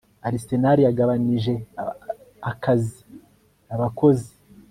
Arsenal 0.27 0.77
Yagabanije 0.87 1.53
Akazi 2.51 2.99
Abakozi 3.75 4.31